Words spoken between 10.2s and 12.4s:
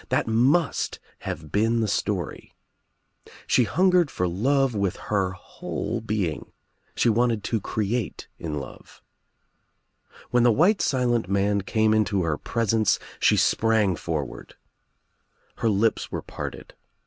When the white silent man came into her